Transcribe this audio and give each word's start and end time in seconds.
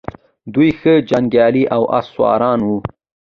دوی 0.53 0.69
ښه 0.79 0.93
جنګیالي 1.09 1.63
او 1.75 1.81
آس 1.97 2.07
سواران 2.13 2.59
وو 2.63 2.77